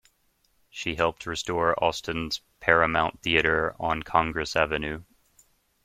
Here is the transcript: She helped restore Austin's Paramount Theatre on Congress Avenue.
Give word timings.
She 0.71 0.95
helped 0.95 1.27
restore 1.27 1.75
Austin's 1.77 2.41
Paramount 2.59 3.21
Theatre 3.21 3.75
on 3.79 4.01
Congress 4.01 4.55
Avenue. 4.55 5.03